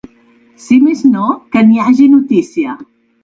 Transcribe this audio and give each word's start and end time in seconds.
Si 0.63 0.77
més 0.85 1.03
no, 1.09 1.27
que 1.55 1.63
n’hi 1.67 1.79
hagi 1.83 2.09
notícia. 2.17 2.77